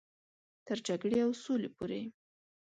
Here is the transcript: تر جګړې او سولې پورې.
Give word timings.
تر 0.67 0.77
جګړې 0.87 1.19
او 1.25 1.31
سولې 1.43 1.69
پورې. 1.77 2.01